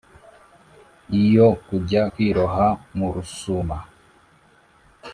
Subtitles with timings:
[1.21, 2.67] iyo kujya kwiroha
[2.97, 3.77] mu rusuma